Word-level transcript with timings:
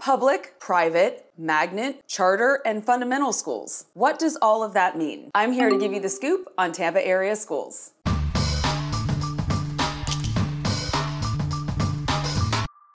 Public, 0.00 0.58
private, 0.58 1.30
magnet, 1.36 2.00
charter, 2.08 2.62
and 2.64 2.82
fundamental 2.82 3.34
schools. 3.34 3.84
What 3.92 4.18
does 4.18 4.38
all 4.40 4.62
of 4.62 4.72
that 4.72 4.96
mean? 4.96 5.30
I'm 5.34 5.52
here 5.52 5.68
to 5.68 5.78
give 5.78 5.92
you 5.92 6.00
the 6.00 6.08
scoop 6.08 6.48
on 6.56 6.72
Tampa 6.72 7.06
area 7.06 7.36
schools. 7.36 7.92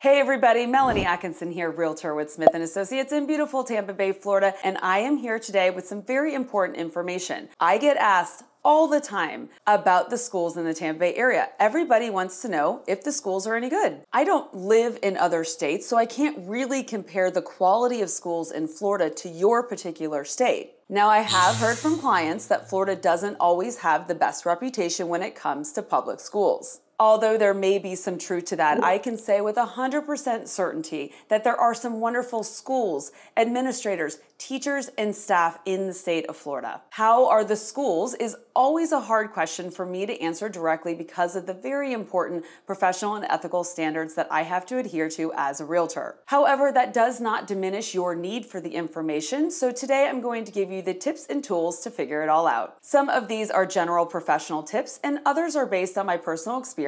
Hey 0.02 0.20
everybody, 0.20 0.66
Melanie 0.66 1.06
Atkinson 1.06 1.52
here, 1.52 1.70
realtor 1.70 2.16
with 2.16 2.32
Smith 2.32 2.50
and 2.56 2.64
Associates 2.64 3.12
in 3.12 3.28
beautiful 3.28 3.64
Tampa 3.64 3.94
Bay, 3.94 4.12
Florida, 4.12 4.56
and 4.64 4.78
I 4.82 5.00
am 5.00 5.18
here 5.18 5.38
today 5.38 5.70
with 5.70 5.86
some 5.88 6.02
very 6.02 6.34
important 6.34 6.78
information. 6.80 7.50
I 7.60 7.78
get 7.78 7.98
asked 7.98 8.44
all 8.66 8.88
the 8.88 9.00
time 9.00 9.48
about 9.68 10.10
the 10.10 10.18
schools 10.18 10.58
in 10.58 10.66
the 10.66 10.74
Tampa 10.74 11.02
Bay 11.02 11.16
area. 11.16 11.50
Everybody 11.60 12.10
wants 12.10 12.42
to 12.42 12.50
know 12.50 12.82
if 12.88 13.04
the 13.04 13.12
schools 13.12 13.46
are 13.46 13.56
any 13.56 13.70
good. 13.70 14.02
I 14.12 14.24
don't 14.24 14.54
live 14.56 14.98
in 15.04 15.16
other 15.16 15.44
states, 15.44 15.88
so 15.88 15.96
I 15.98 16.08
can't 16.08 16.38
really 16.40 16.82
compare 16.82 17.30
the 17.30 17.44
quality 17.44 18.02
of 18.02 18.10
schools 18.10 18.52
in 18.52 18.68
Florida 18.68 19.12
to 19.12 19.30
your 19.30 19.62
particular 19.62 20.26
state. 20.26 20.72
Now, 20.90 21.10
I 21.10 21.20
have 21.20 21.56
heard 21.58 21.78
from 21.78 22.00
clients 22.00 22.48
that 22.48 22.70
Florida 22.70 22.96
doesn't 22.96 23.38
always 23.40 23.78
have 23.78 24.08
the 24.08 24.16
best 24.16 24.46
reputation 24.46 25.08
when 25.08 25.22
it 25.22 25.36
comes 25.36 25.72
to 25.74 25.82
public 25.82 26.20
schools 26.20 26.82
although 27.00 27.38
there 27.38 27.54
may 27.54 27.78
be 27.78 27.96
some 27.96 28.18
truth 28.18 28.46
to 28.46 28.56
that, 28.56 28.78
mm-hmm. 28.78 28.86
I 28.86 28.98
can 28.98 29.18
say 29.18 29.42
with 29.42 29.56
100% 29.56 30.48
certainty 30.48 31.14
that 31.30 31.44
there 31.44 31.56
are 31.56 31.74
some 31.74 32.00
wonderful 32.00 32.44
schools, 32.44 33.12
administrators, 33.36 34.20
teachers, 34.38 34.90
and 34.98 35.16
staff 35.16 35.60
in 35.66 35.88
the 35.88 35.94
state 35.94 36.26
of 36.28 36.36
Florida. 36.36 36.82
How 36.92 37.28
are 37.30 37.44
the 37.44 37.56
schools 37.56 38.14
is 38.16 38.36
always 38.56 38.92
a 38.92 39.02
hard 39.02 39.32
question 39.32 39.70
for 39.70 39.86
me 39.86 40.06
to 40.06 40.22
answer 40.22 40.48
directly 40.48 40.96
because 40.96 41.36
of 41.36 41.46
the 41.46 41.54
very 41.54 41.92
important 41.92 42.46
professional 42.66 43.16
and 43.16 43.26
ethical 43.26 43.64
standards 43.64 44.16
that 44.16 44.28
I 44.32 44.44
have 44.44 44.66
to 44.68 44.78
adhere 44.78 45.10
to 45.10 45.34
as 45.36 45.60
a 45.60 45.66
realtor. 45.66 46.16
However, 46.28 46.72
that 46.72 46.94
does 46.94 47.20
not 47.20 47.48
diminish 47.48 47.94
your 47.94 48.16
need 48.16 48.46
for 48.46 48.62
the 48.62 48.70
information, 48.70 49.52
so 49.52 49.72
today 49.72 50.08
I'm 50.08 50.22
going 50.22 50.46
to 50.46 50.52
give 50.52 50.72
you 50.72 50.82
the 50.82 50.94
tips 50.94 51.28
and 51.30 51.44
tools 51.44 51.82
to 51.82 51.92
figure 51.92 52.24
it 52.24 52.30
all 52.30 52.48
out. 52.48 52.78
Some 52.82 53.10
of 53.10 53.28
these 53.28 53.52
are 53.52 53.66
general 53.66 54.06
professional 54.06 54.64
tips, 54.64 55.00
and 55.04 55.20
others 55.26 55.56
are 55.56 55.66
based 55.66 55.98
on 55.98 56.06
my 56.06 56.18
personal 56.18 56.58
experience, 56.60 56.85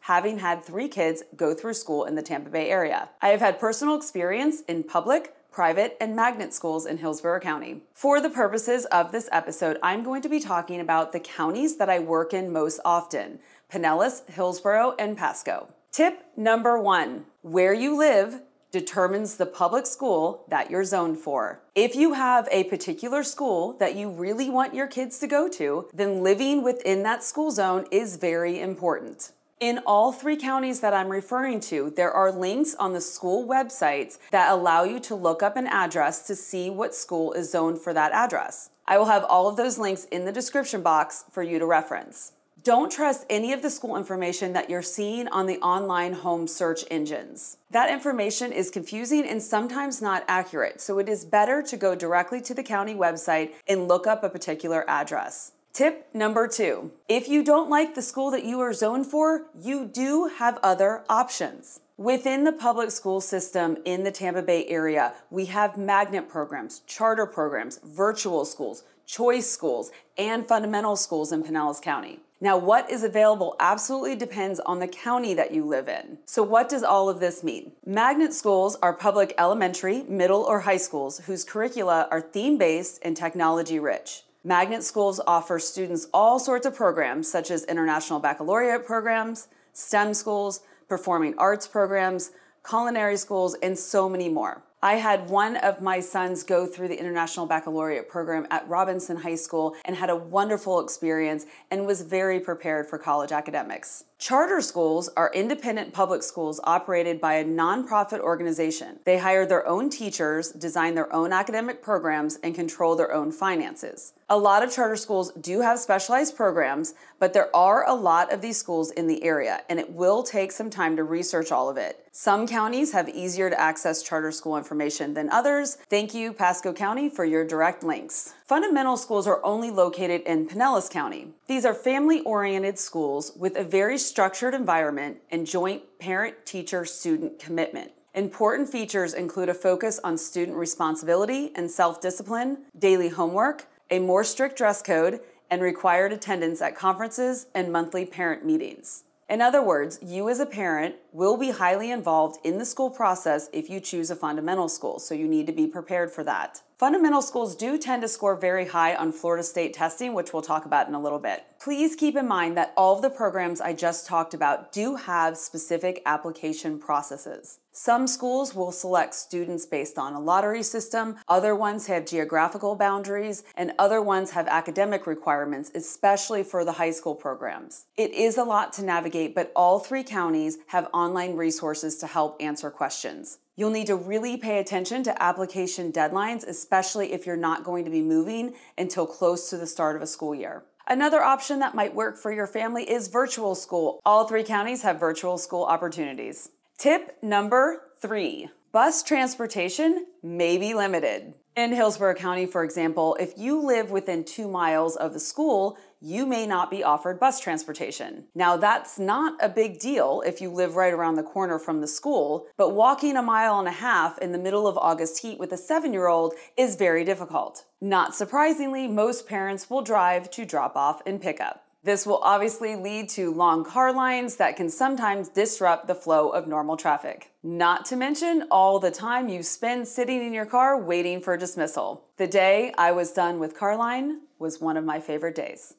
having 0.00 0.38
had 0.38 0.64
three 0.64 0.88
kids 0.88 1.22
go 1.36 1.54
through 1.54 1.74
school 1.74 2.04
in 2.04 2.14
the 2.14 2.22
Tampa 2.22 2.50
Bay 2.50 2.70
area. 2.70 3.10
I 3.22 3.28
have 3.28 3.40
had 3.40 3.58
personal 3.58 3.96
experience 3.96 4.62
in 4.62 4.82
public, 4.82 5.34
private, 5.52 5.96
and 6.00 6.16
magnet 6.16 6.52
schools 6.52 6.86
in 6.86 6.98
Hillsborough 6.98 7.40
County. 7.40 7.82
For 7.92 8.20
the 8.20 8.30
purposes 8.30 8.86
of 8.86 9.12
this 9.12 9.28
episode, 9.30 9.78
I'm 9.82 10.02
going 10.02 10.22
to 10.22 10.28
be 10.28 10.40
talking 10.40 10.80
about 10.80 11.12
the 11.12 11.20
counties 11.20 11.76
that 11.76 11.88
I 11.88 12.00
work 12.00 12.34
in 12.34 12.52
most 12.52 12.80
often 12.84 13.38
Pinellas, 13.72 14.28
Hillsborough, 14.28 14.94
and 14.98 15.16
Pasco. 15.16 15.68
Tip 15.92 16.24
number 16.36 16.78
one 16.78 17.26
where 17.42 17.72
you 17.72 17.96
live 17.96 18.40
determines 18.74 19.36
the 19.36 19.46
public 19.46 19.86
school 19.86 20.44
that 20.48 20.68
you're 20.68 20.84
zoned 20.84 21.16
for. 21.16 21.60
If 21.76 21.94
you 21.94 22.14
have 22.14 22.48
a 22.50 22.64
particular 22.64 23.22
school 23.22 23.74
that 23.78 23.94
you 23.94 24.10
really 24.10 24.50
want 24.50 24.74
your 24.74 24.88
kids 24.88 25.20
to 25.20 25.28
go 25.28 25.48
to, 25.50 25.88
then 25.94 26.24
living 26.24 26.64
within 26.64 27.04
that 27.04 27.22
school 27.22 27.52
zone 27.52 27.86
is 27.92 28.16
very 28.16 28.58
important. 28.60 29.30
In 29.60 29.78
all 29.86 30.10
three 30.12 30.36
counties 30.36 30.80
that 30.80 30.92
I'm 30.92 31.08
referring 31.08 31.60
to, 31.70 31.92
there 31.94 32.10
are 32.10 32.32
links 32.32 32.74
on 32.74 32.92
the 32.92 33.00
school 33.00 33.46
websites 33.46 34.18
that 34.32 34.50
allow 34.50 34.82
you 34.82 34.98
to 35.00 35.14
look 35.14 35.40
up 35.40 35.56
an 35.56 35.68
address 35.68 36.26
to 36.26 36.34
see 36.34 36.68
what 36.68 36.96
school 36.96 37.32
is 37.32 37.52
zoned 37.52 37.78
for 37.78 37.94
that 37.94 38.10
address. 38.10 38.70
I 38.88 38.98
will 38.98 39.06
have 39.06 39.22
all 39.22 39.46
of 39.48 39.56
those 39.56 39.78
links 39.78 40.04
in 40.06 40.24
the 40.24 40.32
description 40.32 40.82
box 40.82 41.24
for 41.30 41.44
you 41.44 41.60
to 41.60 41.66
reference. 41.66 42.32
Don't 42.64 42.90
trust 42.90 43.26
any 43.28 43.52
of 43.52 43.60
the 43.60 43.68
school 43.68 43.94
information 43.94 44.54
that 44.54 44.70
you're 44.70 44.80
seeing 44.80 45.28
on 45.28 45.44
the 45.44 45.58
online 45.58 46.14
home 46.14 46.48
search 46.48 46.82
engines. 46.90 47.58
That 47.70 47.90
information 47.90 48.52
is 48.52 48.70
confusing 48.70 49.28
and 49.28 49.42
sometimes 49.42 50.00
not 50.00 50.24
accurate, 50.26 50.80
so 50.80 50.98
it 50.98 51.06
is 51.06 51.26
better 51.26 51.62
to 51.62 51.76
go 51.76 51.94
directly 51.94 52.40
to 52.40 52.54
the 52.54 52.62
county 52.62 52.94
website 52.94 53.50
and 53.68 53.86
look 53.86 54.06
up 54.06 54.24
a 54.24 54.30
particular 54.30 54.82
address. 54.88 55.52
Tip 55.74 56.08
number 56.14 56.48
two 56.48 56.90
if 57.06 57.28
you 57.28 57.44
don't 57.44 57.68
like 57.68 57.94
the 57.94 58.00
school 58.00 58.30
that 58.30 58.46
you 58.46 58.60
are 58.60 58.72
zoned 58.72 59.08
for, 59.08 59.42
you 59.54 59.84
do 59.84 60.30
have 60.38 60.58
other 60.62 61.04
options. 61.06 61.80
Within 61.96 62.42
the 62.42 62.50
public 62.50 62.90
school 62.90 63.20
system 63.20 63.76
in 63.84 64.02
the 64.02 64.10
Tampa 64.10 64.42
Bay 64.42 64.66
area, 64.66 65.14
we 65.30 65.44
have 65.44 65.78
magnet 65.78 66.28
programs, 66.28 66.80
charter 66.88 67.24
programs, 67.24 67.78
virtual 67.84 68.44
schools, 68.44 68.82
choice 69.06 69.48
schools, 69.48 69.92
and 70.18 70.44
fundamental 70.44 70.96
schools 70.96 71.30
in 71.30 71.44
Pinellas 71.44 71.80
County. 71.80 72.18
Now, 72.40 72.56
what 72.56 72.90
is 72.90 73.04
available 73.04 73.54
absolutely 73.60 74.16
depends 74.16 74.58
on 74.58 74.80
the 74.80 74.88
county 74.88 75.34
that 75.34 75.54
you 75.54 75.64
live 75.64 75.86
in. 75.86 76.18
So, 76.24 76.42
what 76.42 76.68
does 76.68 76.82
all 76.82 77.08
of 77.08 77.20
this 77.20 77.44
mean? 77.44 77.70
Magnet 77.86 78.34
schools 78.34 78.76
are 78.82 78.92
public 78.92 79.32
elementary, 79.38 80.02
middle, 80.08 80.42
or 80.42 80.60
high 80.62 80.78
schools 80.78 81.20
whose 81.26 81.44
curricula 81.44 82.08
are 82.10 82.20
theme 82.20 82.58
based 82.58 82.98
and 83.02 83.16
technology 83.16 83.78
rich. 83.78 84.24
Magnet 84.42 84.82
schools 84.82 85.20
offer 85.28 85.60
students 85.60 86.08
all 86.12 86.40
sorts 86.40 86.66
of 86.66 86.74
programs, 86.74 87.30
such 87.30 87.52
as 87.52 87.62
international 87.66 88.18
baccalaureate 88.18 88.84
programs, 88.84 89.46
STEM 89.72 90.12
schools, 90.12 90.60
performing 90.88 91.34
arts 91.38 91.66
programs, 91.66 92.32
culinary 92.68 93.16
schools, 93.16 93.54
and 93.62 93.78
so 93.78 94.08
many 94.08 94.28
more. 94.28 94.62
I 94.84 94.96
had 94.96 95.30
one 95.30 95.56
of 95.56 95.80
my 95.80 96.00
sons 96.00 96.42
go 96.42 96.66
through 96.66 96.88
the 96.88 97.00
International 97.00 97.46
Baccalaureate 97.46 98.10
program 98.10 98.46
at 98.50 98.68
Robinson 98.68 99.16
High 99.16 99.36
School 99.36 99.74
and 99.86 99.96
had 99.96 100.10
a 100.10 100.16
wonderful 100.16 100.78
experience 100.78 101.46
and 101.70 101.86
was 101.86 102.02
very 102.02 102.38
prepared 102.38 102.86
for 102.86 102.98
college 102.98 103.32
academics. 103.32 104.04
Charter 104.18 104.60
schools 104.60 105.10
are 105.16 105.30
independent 105.34 105.92
public 105.92 106.22
schools 106.22 106.60
operated 106.64 107.20
by 107.20 107.34
a 107.34 107.44
nonprofit 107.44 108.20
organization. 108.20 109.00
They 109.04 109.18
hire 109.18 109.44
their 109.44 109.66
own 109.66 109.90
teachers, 109.90 110.52
design 110.52 110.94
their 110.94 111.12
own 111.12 111.32
academic 111.32 111.82
programs, 111.82 112.36
and 112.36 112.54
control 112.54 112.94
their 112.94 113.12
own 113.12 113.32
finances. 113.32 114.12
A 114.30 114.38
lot 114.38 114.62
of 114.62 114.72
charter 114.72 114.96
schools 114.96 115.32
do 115.32 115.60
have 115.60 115.78
specialized 115.78 116.36
programs, 116.36 116.94
but 117.18 117.34
there 117.34 117.54
are 117.54 117.86
a 117.86 117.94
lot 117.94 118.32
of 118.32 118.40
these 118.40 118.56
schools 118.56 118.90
in 118.92 119.08
the 119.08 119.22
area, 119.24 119.60
and 119.68 119.78
it 119.78 119.90
will 119.90 120.22
take 120.22 120.52
some 120.52 120.70
time 120.70 120.96
to 120.96 121.04
research 121.04 121.52
all 121.52 121.68
of 121.68 121.76
it. 121.76 122.00
Some 122.12 122.46
counties 122.46 122.92
have 122.92 123.08
easier 123.08 123.50
to 123.50 123.60
access 123.60 124.02
charter 124.02 124.30
school 124.30 124.56
information 124.56 125.14
than 125.14 125.28
others. 125.30 125.76
Thank 125.90 126.14
you, 126.14 126.32
Pasco 126.32 126.72
County, 126.72 127.08
for 127.10 127.24
your 127.24 127.44
direct 127.44 127.82
links. 127.82 128.32
Fundamental 128.44 128.98
schools 128.98 129.26
are 129.26 129.42
only 129.42 129.70
located 129.70 130.20
in 130.26 130.46
Pinellas 130.46 130.90
County. 130.90 131.28
These 131.46 131.64
are 131.64 131.72
family 131.72 132.20
oriented 132.20 132.78
schools 132.78 133.32
with 133.34 133.56
a 133.56 133.64
very 133.64 133.96
structured 133.96 134.52
environment 134.52 135.16
and 135.30 135.46
joint 135.46 135.82
parent 135.98 136.44
teacher 136.44 136.84
student 136.84 137.38
commitment. 137.38 137.92
Important 138.12 138.68
features 138.68 139.14
include 139.14 139.48
a 139.48 139.54
focus 139.54 139.98
on 140.04 140.18
student 140.18 140.58
responsibility 140.58 141.52
and 141.54 141.70
self 141.70 142.02
discipline, 142.02 142.64
daily 142.78 143.08
homework, 143.08 143.66
a 143.90 143.98
more 143.98 144.22
strict 144.22 144.58
dress 144.58 144.82
code, 144.82 145.20
and 145.50 145.62
required 145.62 146.12
attendance 146.12 146.60
at 146.60 146.76
conferences 146.76 147.46
and 147.54 147.72
monthly 147.72 148.04
parent 148.04 148.44
meetings. 148.44 149.04
In 149.26 149.40
other 149.40 149.62
words, 149.62 149.98
you 150.02 150.28
as 150.28 150.38
a 150.38 150.44
parent 150.44 150.96
will 151.12 151.38
be 151.38 151.48
highly 151.50 151.90
involved 151.90 152.38
in 152.44 152.58
the 152.58 152.66
school 152.66 152.90
process 152.90 153.48
if 153.54 153.70
you 153.70 153.80
choose 153.80 154.10
a 154.10 154.16
fundamental 154.16 154.68
school, 154.68 154.98
so 154.98 155.14
you 155.14 155.26
need 155.26 155.46
to 155.46 155.52
be 155.52 155.66
prepared 155.66 156.10
for 156.10 156.22
that. 156.24 156.60
Fundamental 156.84 157.22
schools 157.22 157.56
do 157.56 157.78
tend 157.78 158.02
to 158.02 158.08
score 158.08 158.36
very 158.36 158.66
high 158.66 158.94
on 158.94 159.10
Florida 159.10 159.42
State 159.42 159.72
testing, 159.72 160.12
which 160.12 160.34
we'll 160.34 160.42
talk 160.42 160.66
about 160.66 160.86
in 160.86 160.92
a 160.92 161.00
little 161.00 161.18
bit. 161.18 161.46
Please 161.58 161.96
keep 161.96 162.14
in 162.14 162.28
mind 162.28 162.58
that 162.58 162.74
all 162.76 162.94
of 162.94 163.00
the 163.00 163.08
programs 163.08 163.62
I 163.62 163.72
just 163.72 164.06
talked 164.06 164.34
about 164.34 164.70
do 164.70 164.96
have 164.96 165.38
specific 165.38 166.02
application 166.04 166.78
processes. 166.78 167.60
Some 167.72 168.06
schools 168.06 168.54
will 168.54 168.70
select 168.70 169.14
students 169.14 169.64
based 169.64 169.96
on 169.96 170.12
a 170.12 170.20
lottery 170.20 170.62
system, 170.62 171.16
other 171.26 171.56
ones 171.56 171.86
have 171.86 172.04
geographical 172.04 172.76
boundaries, 172.76 173.44
and 173.56 173.72
other 173.78 174.02
ones 174.02 174.32
have 174.32 174.46
academic 174.46 175.06
requirements, 175.06 175.70
especially 175.74 176.42
for 176.42 176.66
the 176.66 176.72
high 176.72 176.90
school 176.90 177.14
programs. 177.14 177.86
It 177.96 178.12
is 178.12 178.36
a 178.36 178.44
lot 178.44 178.74
to 178.74 178.84
navigate, 178.84 179.34
but 179.34 179.52
all 179.56 179.78
three 179.78 180.04
counties 180.04 180.58
have 180.66 180.90
online 180.92 181.34
resources 181.34 181.96
to 182.00 182.06
help 182.06 182.36
answer 182.42 182.70
questions. 182.70 183.38
You'll 183.56 183.70
need 183.70 183.86
to 183.86 183.94
really 183.94 184.36
pay 184.36 184.58
attention 184.58 185.04
to 185.04 185.22
application 185.22 185.92
deadlines, 185.92 186.44
especially 186.46 187.12
if 187.12 187.24
you're 187.24 187.36
not 187.36 187.62
going 187.62 187.84
to 187.84 187.90
be 187.90 188.02
moving 188.02 188.54
until 188.76 189.06
close 189.06 189.48
to 189.50 189.56
the 189.56 189.66
start 189.66 189.94
of 189.94 190.02
a 190.02 190.08
school 190.08 190.34
year. 190.34 190.64
Another 190.88 191.22
option 191.22 191.60
that 191.60 191.74
might 191.74 191.94
work 191.94 192.18
for 192.18 192.32
your 192.32 192.48
family 192.48 192.90
is 192.90 193.08
virtual 193.08 193.54
school. 193.54 194.00
All 194.04 194.26
three 194.26 194.42
counties 194.42 194.82
have 194.82 194.98
virtual 194.98 195.38
school 195.38 195.64
opportunities. 195.64 196.50
Tip 196.78 197.16
number 197.22 197.92
three 198.00 198.50
bus 198.72 199.04
transportation 199.04 200.06
may 200.20 200.58
be 200.58 200.74
limited. 200.74 201.34
In 201.54 201.72
Hillsborough 201.72 202.16
County, 202.16 202.46
for 202.46 202.64
example, 202.64 203.16
if 203.20 203.38
you 203.38 203.64
live 203.64 203.92
within 203.92 204.24
two 204.24 204.48
miles 204.48 204.96
of 204.96 205.12
the 205.12 205.20
school, 205.20 205.78
you 206.04 206.26
may 206.26 206.46
not 206.46 206.70
be 206.70 206.84
offered 206.84 207.18
bus 207.18 207.40
transportation. 207.40 208.24
Now, 208.34 208.58
that's 208.58 208.98
not 208.98 209.42
a 209.42 209.48
big 209.48 209.78
deal 209.78 210.22
if 210.26 210.38
you 210.38 210.50
live 210.50 210.76
right 210.76 210.92
around 210.92 211.14
the 211.14 211.22
corner 211.22 211.58
from 211.58 211.80
the 211.80 211.86
school, 211.86 212.46
but 212.58 212.74
walking 212.74 213.16
a 213.16 213.22
mile 213.22 213.58
and 213.58 213.66
a 213.66 213.72
half 213.72 214.18
in 214.18 214.30
the 214.30 214.38
middle 214.38 214.66
of 214.66 214.76
August 214.76 215.22
heat 215.22 215.38
with 215.38 215.50
a 215.50 215.56
seven 215.56 215.94
year 215.94 216.06
old 216.06 216.34
is 216.58 216.76
very 216.76 217.04
difficult. 217.04 217.64
Not 217.80 218.14
surprisingly, 218.14 218.86
most 218.86 219.26
parents 219.26 219.70
will 219.70 219.80
drive 219.80 220.30
to 220.32 220.44
drop 220.44 220.76
off 220.76 221.00
and 221.06 221.22
pick 221.22 221.40
up. 221.40 221.64
This 221.84 222.06
will 222.06 222.20
obviously 222.22 222.76
lead 222.76 223.10
to 223.10 223.32
long 223.32 223.62
car 223.62 223.92
lines 223.92 224.36
that 224.36 224.56
can 224.56 224.70
sometimes 224.70 225.28
disrupt 225.28 225.86
the 225.86 225.94
flow 225.94 226.30
of 226.30 226.46
normal 226.46 226.78
traffic. 226.78 227.30
Not 227.42 227.84
to 227.86 227.96
mention 227.96 228.46
all 228.50 228.78
the 228.78 228.90
time 228.90 229.28
you 229.28 229.42
spend 229.42 229.86
sitting 229.86 230.24
in 230.24 230.32
your 230.32 230.46
car 230.46 230.80
waiting 230.80 231.20
for 231.20 231.36
dismissal. 231.36 232.06
The 232.16 232.26
day 232.26 232.72
I 232.78 232.92
was 232.92 233.12
done 233.12 233.38
with 233.38 233.54
Carline 233.54 234.22
was 234.44 234.60
one 234.60 234.76
of 234.76 234.84
my 234.84 235.00
favorite 235.00 235.34
days. 235.34 235.74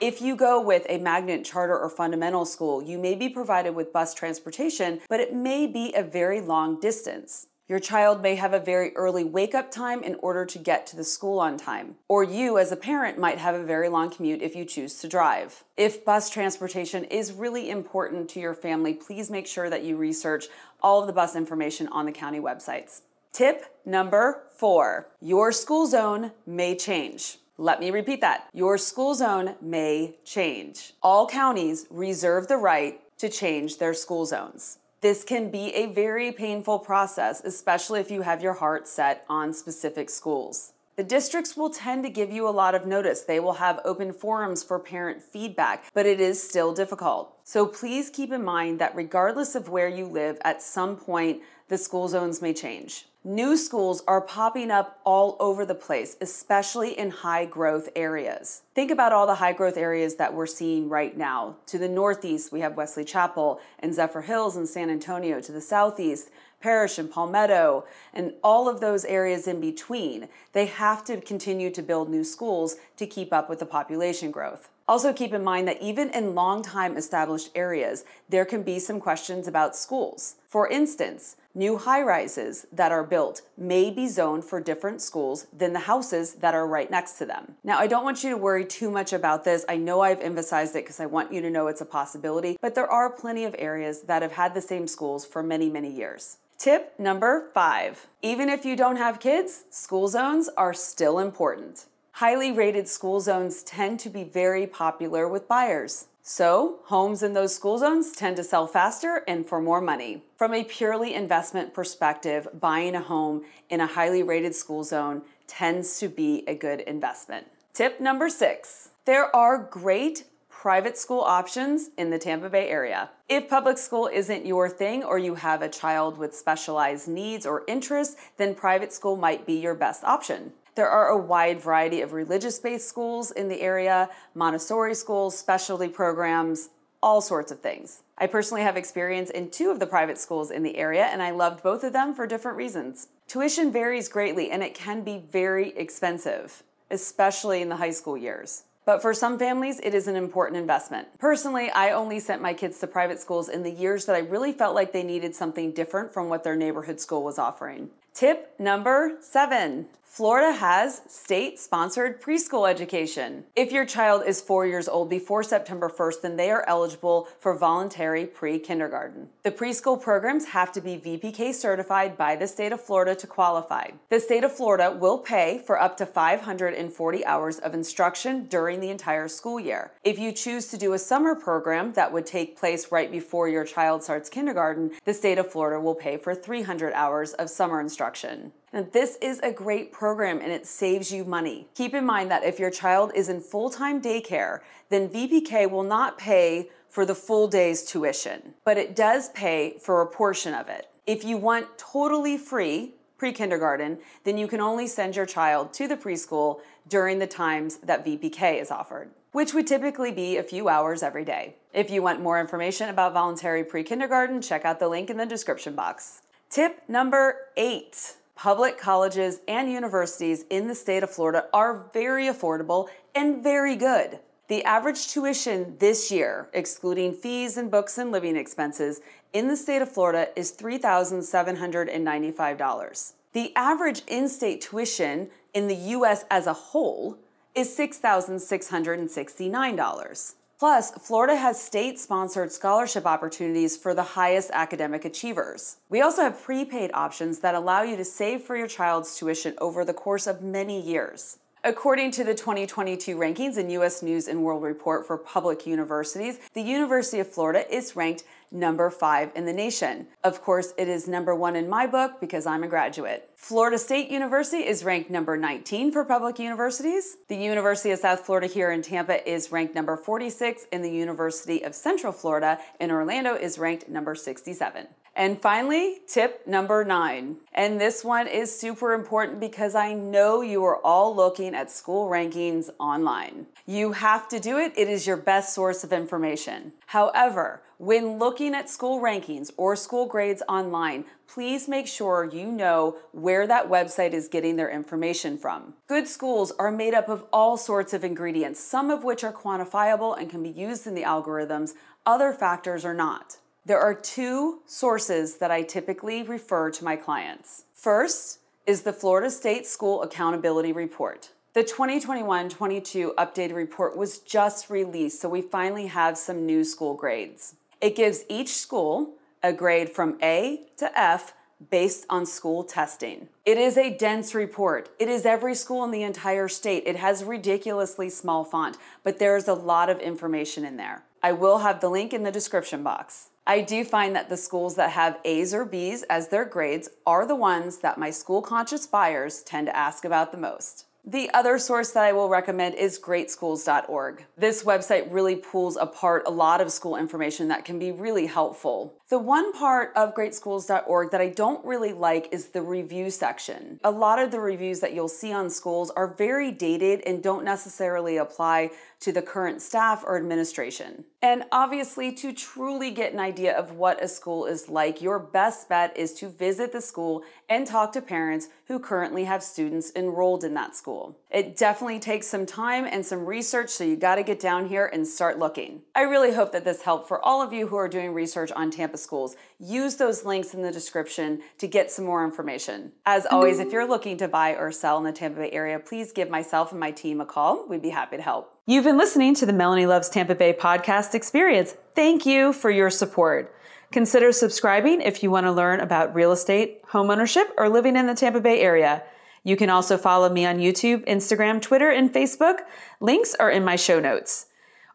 If 0.00 0.22
you 0.22 0.36
go 0.36 0.60
with 0.60 0.86
a 0.88 0.98
magnet 0.98 1.44
charter 1.44 1.76
or 1.76 1.90
fundamental 1.90 2.44
school, 2.44 2.82
you 2.82 2.98
may 2.98 3.16
be 3.16 3.28
provided 3.28 3.74
with 3.74 3.92
bus 3.92 4.14
transportation, 4.14 5.00
but 5.08 5.18
it 5.18 5.34
may 5.34 5.66
be 5.66 5.92
a 5.96 6.04
very 6.04 6.40
long 6.40 6.78
distance. 6.78 7.48
Your 7.68 7.80
child 7.80 8.22
may 8.22 8.36
have 8.36 8.52
a 8.52 8.60
very 8.60 8.94
early 8.96 9.24
wake 9.24 9.54
up 9.56 9.70
time 9.70 10.02
in 10.04 10.16
order 10.16 10.44
to 10.44 10.58
get 10.58 10.86
to 10.88 10.96
the 10.96 11.04
school 11.04 11.40
on 11.40 11.56
time. 11.56 11.96
Or 12.08 12.22
you, 12.22 12.58
as 12.58 12.70
a 12.70 12.76
parent, 12.76 13.18
might 13.18 13.38
have 13.38 13.54
a 13.54 13.64
very 13.64 13.88
long 13.88 14.10
commute 14.10 14.42
if 14.42 14.54
you 14.54 14.64
choose 14.64 14.98
to 15.00 15.08
drive. 15.08 15.64
If 15.76 16.04
bus 16.04 16.30
transportation 16.30 17.04
is 17.04 17.32
really 17.32 17.70
important 17.70 18.28
to 18.30 18.40
your 18.40 18.54
family, 18.54 18.94
please 18.94 19.30
make 19.30 19.46
sure 19.46 19.70
that 19.70 19.84
you 19.84 19.96
research 19.96 20.46
all 20.80 21.00
of 21.00 21.06
the 21.08 21.12
bus 21.12 21.34
information 21.34 21.88
on 21.88 22.06
the 22.06 22.12
county 22.12 22.40
websites. 22.40 23.02
Tip 23.32 23.64
number 23.86 24.42
four 24.54 25.08
your 25.22 25.52
school 25.52 25.86
zone 25.86 26.32
may 26.46 26.76
change. 26.76 27.38
Let 27.56 27.80
me 27.80 27.90
repeat 27.90 28.20
that. 28.20 28.48
Your 28.52 28.76
school 28.76 29.14
zone 29.14 29.54
may 29.62 30.16
change. 30.22 30.92
All 31.02 31.26
counties 31.26 31.86
reserve 31.90 32.48
the 32.48 32.58
right 32.58 33.00
to 33.18 33.30
change 33.30 33.78
their 33.78 33.94
school 33.94 34.26
zones. 34.26 34.78
This 35.00 35.24
can 35.24 35.50
be 35.50 35.74
a 35.74 35.86
very 35.86 36.30
painful 36.30 36.80
process, 36.80 37.40
especially 37.42 38.00
if 38.00 38.10
you 38.10 38.20
have 38.20 38.42
your 38.42 38.54
heart 38.54 38.86
set 38.86 39.24
on 39.30 39.54
specific 39.54 40.10
schools. 40.10 40.71
The 40.94 41.04
districts 41.04 41.56
will 41.56 41.70
tend 41.70 42.04
to 42.04 42.10
give 42.10 42.30
you 42.30 42.46
a 42.46 42.50
lot 42.50 42.74
of 42.74 42.86
notice. 42.86 43.22
They 43.22 43.40
will 43.40 43.54
have 43.54 43.80
open 43.82 44.12
forums 44.12 44.62
for 44.62 44.78
parent 44.78 45.22
feedback, 45.22 45.90
but 45.94 46.04
it 46.04 46.20
is 46.20 46.42
still 46.42 46.74
difficult. 46.74 47.34
So 47.44 47.66
please 47.66 48.10
keep 48.10 48.30
in 48.30 48.44
mind 48.44 48.78
that 48.80 48.94
regardless 48.94 49.54
of 49.54 49.70
where 49.70 49.88
you 49.88 50.04
live, 50.04 50.36
at 50.44 50.60
some 50.60 50.96
point 50.96 51.40
the 51.68 51.78
school 51.78 52.08
zones 52.08 52.42
may 52.42 52.52
change. 52.52 53.06
New 53.24 53.56
schools 53.56 54.02
are 54.08 54.20
popping 54.20 54.70
up 54.70 55.00
all 55.04 55.36
over 55.38 55.64
the 55.64 55.76
place, 55.76 56.16
especially 56.20 56.98
in 56.98 57.08
high 57.08 57.44
growth 57.44 57.88
areas. 57.94 58.62
Think 58.74 58.90
about 58.90 59.12
all 59.12 59.28
the 59.28 59.36
high 59.36 59.52
growth 59.52 59.76
areas 59.76 60.16
that 60.16 60.34
we're 60.34 60.44
seeing 60.44 60.88
right 60.88 61.16
now. 61.16 61.56
To 61.66 61.78
the 61.78 61.88
northeast, 61.88 62.50
we 62.50 62.60
have 62.60 62.76
Wesley 62.76 63.04
Chapel 63.04 63.60
and 63.78 63.94
Zephyrhills 63.94 64.56
and 64.56 64.68
San 64.68 64.90
Antonio. 64.90 65.40
To 65.40 65.52
the 65.52 65.60
southeast, 65.60 66.30
Parrish 66.62 66.98
and 66.98 67.10
Palmetto, 67.10 67.84
and 68.14 68.32
all 68.42 68.68
of 68.68 68.80
those 68.80 69.04
areas 69.04 69.46
in 69.46 69.60
between. 69.60 70.28
They 70.52 70.66
have 70.66 71.04
to 71.06 71.20
continue 71.20 71.70
to 71.70 71.82
build 71.82 72.08
new 72.08 72.24
schools 72.24 72.76
to 72.96 73.06
keep 73.06 73.32
up 73.32 73.50
with 73.50 73.58
the 73.58 73.66
population 73.66 74.30
growth. 74.30 74.70
Also, 74.88 75.12
keep 75.12 75.32
in 75.32 75.44
mind 75.44 75.68
that 75.68 75.80
even 75.80 76.10
in 76.10 76.34
long 76.34 76.62
time 76.62 76.96
established 76.96 77.50
areas, 77.54 78.04
there 78.28 78.44
can 78.44 78.62
be 78.62 78.78
some 78.78 79.00
questions 79.00 79.46
about 79.46 79.76
schools. 79.76 80.36
For 80.46 80.68
instance, 80.68 81.36
new 81.54 81.78
high 81.78 82.02
rises 82.02 82.66
that 82.72 82.92
are 82.92 83.04
built 83.04 83.42
may 83.56 83.90
be 83.90 84.08
zoned 84.08 84.44
for 84.44 84.60
different 84.60 85.00
schools 85.00 85.46
than 85.56 85.72
the 85.72 85.80
houses 85.80 86.34
that 86.34 86.54
are 86.54 86.66
right 86.66 86.90
next 86.90 87.12
to 87.18 87.26
them. 87.26 87.54
Now, 87.62 87.78
I 87.78 87.86
don't 87.86 88.04
want 88.04 88.24
you 88.24 88.30
to 88.30 88.36
worry 88.36 88.64
too 88.64 88.90
much 88.90 89.12
about 89.12 89.44
this. 89.44 89.64
I 89.68 89.76
know 89.76 90.00
I've 90.00 90.20
emphasized 90.20 90.74
it 90.74 90.84
because 90.84 91.00
I 91.00 91.06
want 91.06 91.32
you 91.32 91.40
to 91.40 91.50
know 91.50 91.68
it's 91.68 91.80
a 91.80 91.86
possibility, 91.86 92.56
but 92.60 92.74
there 92.74 92.90
are 92.90 93.08
plenty 93.10 93.44
of 93.44 93.54
areas 93.58 94.02
that 94.02 94.22
have 94.22 94.32
had 94.32 94.54
the 94.54 94.60
same 94.60 94.86
schools 94.86 95.24
for 95.24 95.42
many, 95.42 95.70
many 95.70 95.90
years. 95.90 96.38
Tip 96.58 96.94
number 96.98 97.50
five 97.52 98.06
even 98.22 98.48
if 98.48 98.64
you 98.64 98.76
don't 98.76 98.96
have 98.96 99.18
kids, 99.18 99.64
school 99.70 100.06
zones 100.06 100.48
are 100.56 100.72
still 100.72 101.18
important. 101.18 101.86
Highly 102.16 102.52
rated 102.52 102.88
school 102.88 103.20
zones 103.20 103.62
tend 103.62 103.98
to 104.00 104.10
be 104.10 104.22
very 104.22 104.66
popular 104.66 105.26
with 105.26 105.48
buyers. 105.48 106.08
So, 106.22 106.80
homes 106.84 107.22
in 107.22 107.32
those 107.32 107.54
school 107.54 107.78
zones 107.78 108.12
tend 108.12 108.36
to 108.36 108.44
sell 108.44 108.66
faster 108.66 109.24
and 109.26 109.46
for 109.46 109.62
more 109.62 109.80
money. 109.80 110.22
From 110.36 110.52
a 110.52 110.62
purely 110.62 111.14
investment 111.14 111.72
perspective, 111.72 112.46
buying 112.52 112.94
a 112.94 113.00
home 113.00 113.44
in 113.70 113.80
a 113.80 113.86
highly 113.86 114.22
rated 114.22 114.54
school 114.54 114.84
zone 114.84 115.22
tends 115.46 115.98
to 116.00 116.08
be 116.08 116.44
a 116.46 116.54
good 116.54 116.80
investment. 116.80 117.46
Tip 117.72 117.98
number 117.98 118.28
six 118.28 118.90
there 119.06 119.34
are 119.34 119.58
great 119.58 120.24
private 120.50 120.96
school 120.98 121.22
options 121.22 121.88
in 121.96 122.10
the 122.10 122.18
Tampa 122.18 122.50
Bay 122.50 122.68
area. 122.68 123.10
If 123.28 123.48
public 123.48 123.78
school 123.78 124.08
isn't 124.12 124.46
your 124.46 124.68
thing 124.68 125.02
or 125.02 125.18
you 125.18 125.36
have 125.36 125.62
a 125.62 125.68
child 125.68 126.18
with 126.18 126.36
specialized 126.36 127.08
needs 127.08 127.46
or 127.46 127.64
interests, 127.66 128.16
then 128.36 128.54
private 128.54 128.92
school 128.92 129.16
might 129.16 129.44
be 129.44 129.54
your 129.54 129.74
best 129.74 130.04
option. 130.04 130.52
There 130.74 130.88
are 130.88 131.08
a 131.08 131.18
wide 131.18 131.60
variety 131.60 132.00
of 132.00 132.14
religious 132.14 132.58
based 132.58 132.88
schools 132.88 133.30
in 133.30 133.48
the 133.48 133.60
area, 133.60 134.08
Montessori 134.34 134.94
schools, 134.94 135.38
specialty 135.38 135.88
programs, 135.88 136.70
all 137.02 137.20
sorts 137.20 137.52
of 137.52 137.60
things. 137.60 138.02
I 138.16 138.26
personally 138.26 138.62
have 138.62 138.76
experience 138.76 139.28
in 139.28 139.50
two 139.50 139.70
of 139.70 139.80
the 139.80 139.86
private 139.86 140.16
schools 140.16 140.50
in 140.50 140.62
the 140.62 140.76
area, 140.76 141.04
and 141.04 141.22
I 141.22 141.30
loved 141.30 141.62
both 141.62 141.84
of 141.84 141.92
them 141.92 142.14
for 142.14 142.26
different 142.26 142.56
reasons. 142.56 143.08
Tuition 143.26 143.70
varies 143.70 144.08
greatly, 144.08 144.50
and 144.50 144.62
it 144.62 144.74
can 144.74 145.02
be 145.02 145.22
very 145.30 145.76
expensive, 145.76 146.62
especially 146.90 147.60
in 147.60 147.68
the 147.68 147.76
high 147.76 147.90
school 147.90 148.16
years. 148.16 148.64
But 148.84 149.02
for 149.02 149.14
some 149.14 149.38
families, 149.38 149.78
it 149.80 149.94
is 149.94 150.08
an 150.08 150.16
important 150.16 150.58
investment. 150.58 151.06
Personally, 151.18 151.70
I 151.70 151.90
only 151.90 152.18
sent 152.18 152.42
my 152.42 152.52
kids 152.52 152.78
to 152.80 152.86
private 152.86 153.20
schools 153.20 153.48
in 153.48 153.62
the 153.62 153.70
years 153.70 154.06
that 154.06 154.16
I 154.16 154.20
really 154.20 154.52
felt 154.52 154.74
like 154.74 154.92
they 154.92 155.04
needed 155.04 155.34
something 155.34 155.72
different 155.72 156.12
from 156.12 156.28
what 156.28 156.44
their 156.44 156.56
neighborhood 156.56 157.00
school 157.00 157.22
was 157.22 157.38
offering. 157.38 157.90
Tip 158.12 158.54
number 158.58 159.18
seven 159.20 159.86
Florida 160.12 160.52
has 160.52 161.00
state 161.08 161.58
sponsored 161.58 162.20
preschool 162.20 162.68
education. 162.68 163.44
If 163.56 163.72
your 163.72 163.86
child 163.86 164.24
is 164.26 164.42
four 164.42 164.66
years 164.66 164.86
old 164.86 165.08
before 165.08 165.42
September 165.42 165.88
1st, 165.88 166.20
then 166.20 166.36
they 166.36 166.50
are 166.50 166.68
eligible 166.68 167.30
for 167.38 167.56
voluntary 167.56 168.26
pre 168.26 168.58
kindergarten. 168.58 169.30
The 169.42 169.50
preschool 169.50 169.98
programs 169.98 170.48
have 170.48 170.70
to 170.72 170.82
be 170.82 170.98
VPK 170.98 171.54
certified 171.54 172.18
by 172.18 172.36
the 172.36 172.46
state 172.46 172.72
of 172.72 172.82
Florida 172.82 173.14
to 173.14 173.26
qualify. 173.26 173.92
The 174.10 174.20
state 174.20 174.44
of 174.44 174.54
Florida 174.54 174.90
will 174.90 175.16
pay 175.16 175.62
for 175.66 175.80
up 175.80 175.96
to 175.96 176.04
540 176.04 177.24
hours 177.24 177.58
of 177.60 177.72
instruction 177.72 178.44
during 178.48 178.80
the 178.80 178.90
entire 178.90 179.28
school 179.28 179.58
year. 179.58 179.92
If 180.04 180.18
you 180.18 180.32
choose 180.32 180.66
to 180.72 180.76
do 180.76 180.92
a 180.92 180.98
summer 180.98 181.34
program 181.34 181.94
that 181.94 182.12
would 182.12 182.26
take 182.26 182.58
place 182.58 182.92
right 182.92 183.10
before 183.10 183.48
your 183.48 183.64
child 183.64 184.02
starts 184.02 184.28
kindergarten, 184.28 184.90
the 185.06 185.14
state 185.14 185.38
of 185.38 185.50
Florida 185.50 185.80
will 185.80 185.94
pay 185.94 186.18
for 186.18 186.34
300 186.34 186.92
hours 186.92 187.32
of 187.32 187.48
summer 187.48 187.80
instruction. 187.80 188.52
Now, 188.72 188.86
this 188.90 189.18
is 189.20 189.38
a 189.40 189.52
great 189.52 189.92
program 189.92 190.40
and 190.40 190.50
it 190.50 190.66
saves 190.66 191.12
you 191.12 191.24
money. 191.24 191.68
Keep 191.74 191.92
in 191.92 192.06
mind 192.06 192.30
that 192.30 192.42
if 192.42 192.58
your 192.58 192.70
child 192.70 193.12
is 193.14 193.28
in 193.28 193.40
full 193.40 193.68
time 193.68 194.00
daycare, 194.00 194.60
then 194.88 195.10
VPK 195.10 195.70
will 195.70 195.82
not 195.82 196.16
pay 196.16 196.70
for 196.88 197.04
the 197.04 197.14
full 197.14 197.48
day's 197.48 197.82
tuition, 197.82 198.54
but 198.64 198.78
it 198.78 198.96
does 198.96 199.28
pay 199.30 199.76
for 199.78 200.00
a 200.00 200.06
portion 200.06 200.54
of 200.54 200.68
it. 200.68 200.88
If 201.06 201.24
you 201.24 201.36
want 201.36 201.76
totally 201.76 202.38
free 202.38 202.94
pre 203.18 203.32
kindergarten, 203.32 203.98
then 204.24 204.38
you 204.38 204.48
can 204.48 204.60
only 204.60 204.86
send 204.86 205.16
your 205.16 205.26
child 205.26 205.72
to 205.74 205.86
the 205.86 205.96
preschool 205.96 206.60
during 206.88 207.18
the 207.18 207.26
times 207.26 207.76
that 207.78 208.04
VPK 208.04 208.60
is 208.60 208.70
offered, 208.70 209.10
which 209.32 209.52
would 209.52 209.66
typically 209.66 210.12
be 210.12 210.38
a 210.38 210.42
few 210.42 210.68
hours 210.68 211.02
every 211.02 211.24
day. 211.24 211.56
If 211.74 211.90
you 211.90 212.02
want 212.02 212.20
more 212.20 212.40
information 212.40 212.88
about 212.88 213.12
voluntary 213.12 213.64
pre 213.64 213.82
kindergarten, 213.82 214.40
check 214.40 214.64
out 214.64 214.80
the 214.80 214.88
link 214.88 215.10
in 215.10 215.18
the 215.18 215.26
description 215.26 215.74
box. 215.74 216.22
Tip 216.48 216.82
number 216.88 217.36
eight 217.56 218.14
public 218.42 218.76
colleges 218.76 219.38
and 219.46 219.70
universities 219.70 220.44
in 220.50 220.66
the 220.66 220.74
state 220.74 221.04
of 221.04 221.10
Florida 221.10 221.46
are 221.54 221.86
very 221.92 222.26
affordable 222.26 222.88
and 223.14 223.40
very 223.40 223.76
good. 223.76 224.18
The 224.48 224.64
average 224.64 225.06
tuition 225.06 225.76
this 225.78 226.10
year, 226.10 226.48
excluding 226.52 227.12
fees 227.12 227.56
and 227.56 227.70
books 227.70 227.98
and 227.98 228.10
living 228.10 228.34
expenses, 228.34 229.00
in 229.32 229.46
the 229.46 229.56
state 229.56 229.80
of 229.80 229.92
Florida 229.92 230.30
is 230.34 230.50
$3,795. 230.50 233.12
The 233.32 233.54
average 233.54 234.02
in 234.08 234.28
state 234.28 234.60
tuition 234.60 235.30
in 235.54 235.68
the 235.68 235.76
US 235.96 236.24
as 236.28 236.48
a 236.48 236.52
whole 236.52 237.18
is 237.54 237.68
$6,669. 237.78 240.34
Plus, 240.62 240.92
Florida 240.92 241.34
has 241.34 241.60
state 241.60 241.98
sponsored 241.98 242.52
scholarship 242.52 243.04
opportunities 243.04 243.76
for 243.76 243.94
the 243.94 244.14
highest 244.14 244.48
academic 244.52 245.04
achievers. 245.04 245.78
We 245.88 246.00
also 246.00 246.22
have 246.22 246.40
prepaid 246.40 246.92
options 246.94 247.40
that 247.40 247.56
allow 247.56 247.82
you 247.82 247.96
to 247.96 248.04
save 248.04 248.42
for 248.42 248.56
your 248.56 248.68
child's 248.68 249.18
tuition 249.18 249.56
over 249.58 249.84
the 249.84 249.92
course 249.92 250.28
of 250.28 250.40
many 250.40 250.80
years. 250.80 251.38
According 251.64 252.10
to 252.12 252.24
the 252.24 252.34
2022 252.34 253.16
rankings 253.16 253.56
in 253.56 253.70
US 253.70 254.02
News 254.02 254.26
and 254.26 254.42
World 254.42 254.64
Report 254.64 255.06
for 255.06 255.16
public 255.16 255.64
universities, 255.64 256.40
the 256.54 256.60
University 256.60 257.20
of 257.20 257.28
Florida 257.28 257.72
is 257.72 257.94
ranked 257.94 258.24
number 258.50 258.90
five 258.90 259.30
in 259.36 259.46
the 259.46 259.52
nation. 259.52 260.08
Of 260.24 260.42
course, 260.42 260.74
it 260.76 260.88
is 260.88 261.06
number 261.06 261.36
one 261.36 261.54
in 261.54 261.68
my 261.68 261.86
book 261.86 262.20
because 262.20 262.46
I'm 262.46 262.64
a 262.64 262.68
graduate. 262.68 263.30
Florida 263.36 263.78
State 263.78 264.10
University 264.10 264.66
is 264.66 264.82
ranked 264.82 265.08
number 265.08 265.36
19 265.36 265.92
for 265.92 266.04
public 266.04 266.40
universities. 266.40 267.18
The 267.28 267.36
University 267.36 267.92
of 267.92 268.00
South 268.00 268.26
Florida 268.26 268.48
here 268.48 268.72
in 268.72 268.82
Tampa 268.82 269.24
is 269.30 269.52
ranked 269.52 269.76
number 269.76 269.96
46, 269.96 270.66
and 270.72 270.84
the 270.84 270.90
University 270.90 271.62
of 271.62 271.76
Central 271.76 272.12
Florida 272.12 272.58
in 272.80 272.90
Orlando 272.90 273.36
is 273.36 273.56
ranked 273.56 273.88
number 273.88 274.16
67. 274.16 274.88
And 275.14 275.40
finally, 275.40 275.98
tip 276.06 276.46
number 276.46 276.84
nine. 276.84 277.36
And 277.52 277.80
this 277.80 278.02
one 278.02 278.26
is 278.26 278.58
super 278.58 278.94
important 278.94 279.40
because 279.40 279.74
I 279.74 279.92
know 279.92 280.40
you 280.40 280.64
are 280.64 280.78
all 280.78 281.14
looking 281.14 281.54
at 281.54 281.70
school 281.70 282.08
rankings 282.08 282.70
online. 282.78 283.46
You 283.66 283.92
have 283.92 284.26
to 284.28 284.40
do 284.40 284.58
it, 284.58 284.72
it 284.76 284.88
is 284.88 285.06
your 285.06 285.18
best 285.18 285.54
source 285.54 285.84
of 285.84 285.92
information. 285.92 286.72
However, 286.86 287.62
when 287.76 288.18
looking 288.18 288.54
at 288.54 288.70
school 288.70 289.00
rankings 289.02 289.50
or 289.56 289.76
school 289.76 290.06
grades 290.06 290.42
online, 290.48 291.04
please 291.26 291.68
make 291.68 291.86
sure 291.86 292.30
you 292.32 292.46
know 292.46 292.96
where 293.10 293.46
that 293.46 293.68
website 293.68 294.12
is 294.12 294.28
getting 294.28 294.56
their 294.56 294.70
information 294.70 295.36
from. 295.36 295.74
Good 295.88 296.08
schools 296.08 296.52
are 296.58 296.70
made 296.70 296.94
up 296.94 297.08
of 297.08 297.24
all 297.32 297.56
sorts 297.56 297.92
of 297.92 298.04
ingredients, 298.04 298.60
some 298.60 298.90
of 298.90 299.04
which 299.04 299.24
are 299.24 299.32
quantifiable 299.32 300.16
and 300.18 300.30
can 300.30 300.42
be 300.42 300.48
used 300.48 300.86
in 300.86 300.94
the 300.94 301.02
algorithms, 301.02 301.72
other 302.06 302.32
factors 302.32 302.84
are 302.84 302.94
not. 302.94 303.38
There 303.64 303.78
are 303.78 303.94
two 303.94 304.62
sources 304.66 305.36
that 305.36 305.52
I 305.52 305.62
typically 305.62 306.24
refer 306.24 306.68
to 306.72 306.84
my 306.84 306.96
clients. 306.96 307.62
First 307.72 308.40
is 308.66 308.82
the 308.82 308.92
Florida 308.92 309.30
State 309.30 309.68
School 309.68 310.02
Accountability 310.02 310.72
Report. 310.72 311.30
The 311.52 311.62
2021 311.62 312.48
22 312.48 313.14
updated 313.16 313.54
report 313.54 313.96
was 313.96 314.18
just 314.18 314.68
released, 314.68 315.20
so 315.20 315.28
we 315.28 315.42
finally 315.42 315.86
have 315.86 316.18
some 316.18 316.44
new 316.44 316.64
school 316.64 316.94
grades. 316.94 317.54
It 317.80 317.94
gives 317.94 318.24
each 318.28 318.48
school 318.48 319.12
a 319.44 319.52
grade 319.52 319.90
from 319.90 320.18
A 320.20 320.62
to 320.78 320.98
F 320.98 321.32
based 321.70 322.04
on 322.10 322.26
school 322.26 322.64
testing. 322.64 323.28
It 323.46 323.58
is 323.58 323.76
a 323.78 323.96
dense 323.96 324.34
report. 324.34 324.90
It 324.98 325.08
is 325.08 325.24
every 325.24 325.54
school 325.54 325.84
in 325.84 325.92
the 325.92 326.02
entire 326.02 326.48
state. 326.48 326.82
It 326.84 326.96
has 326.96 327.22
ridiculously 327.22 328.10
small 328.10 328.42
font, 328.42 328.76
but 329.04 329.20
there's 329.20 329.46
a 329.46 329.54
lot 329.54 329.88
of 329.88 330.00
information 330.00 330.64
in 330.64 330.78
there. 330.78 331.04
I 331.22 331.30
will 331.30 331.58
have 331.58 331.80
the 331.80 331.88
link 331.88 332.12
in 332.12 332.24
the 332.24 332.32
description 332.32 332.82
box. 332.82 333.28
I 333.46 333.60
do 333.60 333.84
find 333.84 334.14
that 334.14 334.28
the 334.28 334.36
schools 334.36 334.76
that 334.76 334.90
have 334.90 335.18
A's 335.24 335.52
or 335.52 335.64
B's 335.64 336.04
as 336.04 336.28
their 336.28 336.44
grades 336.44 336.88
are 337.04 337.26
the 337.26 337.34
ones 337.34 337.78
that 337.78 337.98
my 337.98 338.10
school 338.10 338.40
conscious 338.40 338.86
buyers 338.86 339.42
tend 339.42 339.66
to 339.66 339.76
ask 339.76 340.04
about 340.04 340.30
the 340.30 340.38
most. 340.38 340.86
The 341.04 341.28
other 341.34 341.58
source 341.58 341.90
that 341.90 342.04
I 342.04 342.12
will 342.12 342.28
recommend 342.28 342.76
is 342.76 343.00
greatschools.org. 343.00 344.24
This 344.36 344.62
website 344.62 345.12
really 345.12 345.34
pulls 345.34 345.76
apart 345.76 346.22
a 346.24 346.30
lot 346.30 346.60
of 346.60 346.70
school 346.70 346.94
information 346.94 347.48
that 347.48 347.64
can 347.64 347.80
be 347.80 347.90
really 347.90 348.26
helpful. 348.26 348.94
The 349.12 349.18
one 349.18 349.52
part 349.52 349.92
of 349.94 350.14
greatschools.org 350.14 351.10
that 351.10 351.20
I 351.20 351.28
don't 351.28 351.62
really 351.66 351.92
like 351.92 352.30
is 352.32 352.46
the 352.46 352.62
review 352.62 353.10
section. 353.10 353.78
A 353.84 353.90
lot 353.90 354.18
of 354.18 354.30
the 354.30 354.40
reviews 354.40 354.80
that 354.80 354.94
you'll 354.94 355.06
see 355.06 355.34
on 355.34 355.50
schools 355.50 355.90
are 355.90 356.14
very 356.14 356.50
dated 356.50 357.02
and 357.02 357.22
don't 357.22 357.44
necessarily 357.44 358.16
apply 358.16 358.70
to 359.00 359.12
the 359.12 359.20
current 359.20 359.60
staff 359.60 360.02
or 360.06 360.16
administration. 360.16 361.04
And 361.20 361.44
obviously, 361.52 362.12
to 362.12 362.32
truly 362.32 362.90
get 362.90 363.12
an 363.12 363.18
idea 363.18 363.56
of 363.56 363.72
what 363.72 364.02
a 364.02 364.08
school 364.08 364.46
is 364.46 364.68
like, 364.68 365.02
your 365.02 365.18
best 365.18 365.68
bet 365.68 365.96
is 365.96 366.14
to 366.14 366.28
visit 366.28 366.72
the 366.72 366.80
school 366.80 367.22
and 367.48 367.66
talk 367.66 367.92
to 367.92 368.00
parents 368.00 368.48
who 368.66 368.78
currently 368.78 369.24
have 369.24 369.42
students 369.42 369.92
enrolled 369.94 370.44
in 370.44 370.54
that 370.54 370.74
school. 370.74 371.18
It 371.30 371.56
definitely 371.56 371.98
takes 371.98 372.28
some 372.28 372.46
time 372.46 372.84
and 372.84 373.04
some 373.04 373.26
research, 373.26 373.70
so 373.70 373.84
you 373.84 373.96
got 373.96 374.14
to 374.16 374.22
get 374.22 374.40
down 374.40 374.68
here 374.68 374.86
and 374.86 375.06
start 375.06 375.38
looking. 375.38 375.82
I 375.94 376.02
really 376.02 376.32
hope 376.32 376.52
that 376.52 376.64
this 376.64 376.82
helped 376.82 377.08
for 377.08 377.22
all 377.24 377.42
of 377.42 377.52
you 377.52 377.66
who 377.66 377.76
are 377.76 377.88
doing 377.88 378.14
research 378.14 378.52
on 378.52 378.70
Tampa 378.70 378.98
schools. 379.02 379.36
Use 379.58 379.96
those 379.96 380.24
links 380.24 380.54
in 380.54 380.62
the 380.62 380.70
description 380.70 381.40
to 381.58 381.66
get 381.66 381.90
some 381.90 382.04
more 382.04 382.24
information. 382.24 382.92
As 383.04 383.24
mm-hmm. 383.24 383.34
always, 383.34 383.58
if 383.58 383.72
you're 383.72 383.88
looking 383.88 384.16
to 384.18 384.28
buy 384.28 384.54
or 384.54 384.72
sell 384.72 384.98
in 384.98 385.04
the 385.04 385.12
Tampa 385.12 385.40
Bay 385.40 385.50
area, 385.50 385.78
please 385.78 386.12
give 386.12 386.30
myself 386.30 386.70
and 386.70 386.80
my 386.80 386.90
team 386.90 387.20
a 387.20 387.26
call. 387.26 387.66
We'd 387.68 387.82
be 387.82 387.90
happy 387.90 388.16
to 388.16 388.22
help. 388.22 388.58
You've 388.66 388.84
been 388.84 388.98
listening 388.98 389.34
to 389.36 389.46
the 389.46 389.52
Melanie 389.52 389.86
Loves 389.86 390.08
Tampa 390.08 390.34
Bay 390.34 390.52
podcast 390.52 391.14
experience. 391.14 391.74
Thank 391.94 392.24
you 392.24 392.52
for 392.52 392.70
your 392.70 392.90
support. 392.90 393.54
Consider 393.90 394.32
subscribing 394.32 395.00
if 395.02 395.22
you 395.22 395.30
want 395.30 395.46
to 395.46 395.52
learn 395.52 395.80
about 395.80 396.14
real 396.14 396.32
estate, 396.32 396.82
homeownership, 396.84 397.46
or 397.58 397.68
living 397.68 397.96
in 397.96 398.06
the 398.06 398.14
Tampa 398.14 398.40
Bay 398.40 398.60
area. 398.60 399.02
You 399.44 399.56
can 399.56 399.68
also 399.68 399.98
follow 399.98 400.30
me 400.30 400.46
on 400.46 400.58
YouTube, 400.58 401.06
Instagram, 401.06 401.60
Twitter, 401.60 401.90
and 401.90 402.12
Facebook. 402.12 402.60
Links 403.00 403.34
are 403.34 403.50
in 403.50 403.64
my 403.64 403.76
show 403.76 403.98
notes 404.00 404.46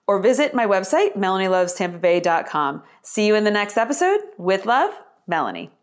or 0.08 0.20
visit 0.20 0.54
my 0.54 0.66
website, 0.66 1.16
melanielovestampabay.com. 1.16 2.84
See 3.02 3.28
you 3.28 3.36
in 3.36 3.44
the 3.44 3.52
next 3.52 3.78
episode. 3.78 4.22
With 4.38 4.66
love, 4.66 4.92
Melanie. 5.28 5.77